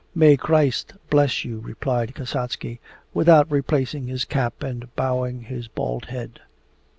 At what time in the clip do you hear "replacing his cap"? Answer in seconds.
3.51-4.63